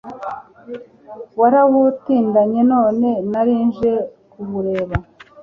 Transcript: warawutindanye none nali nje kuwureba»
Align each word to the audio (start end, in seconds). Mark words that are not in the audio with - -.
warawutindanye 1.39 2.61
none 2.73 3.07
nali 3.31 3.55
nje 3.67 3.91
kuwureba» 4.31 4.95